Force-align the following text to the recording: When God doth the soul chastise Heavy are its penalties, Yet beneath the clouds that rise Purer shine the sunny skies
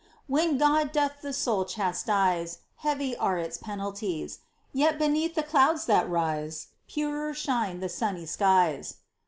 When 0.25 0.57
God 0.57 0.91
doth 0.91 1.21
the 1.21 1.31
soul 1.31 1.63
chastise 1.63 2.57
Heavy 2.77 3.15
are 3.17 3.37
its 3.37 3.59
penalties, 3.59 4.39
Yet 4.73 4.97
beneath 4.97 5.35
the 5.35 5.43
clouds 5.43 5.85
that 5.85 6.09
rise 6.09 6.69
Purer 6.87 7.35
shine 7.35 7.81
the 7.81 7.87
sunny 7.89 8.25
skies 8.25 8.95